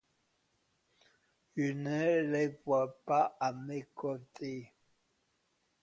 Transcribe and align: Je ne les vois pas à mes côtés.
Je 1.55 1.69
ne 1.73 2.21
les 2.23 2.59
vois 2.65 2.97
pas 3.05 3.37
à 3.39 3.53
mes 3.53 3.83
côtés. 3.93 4.73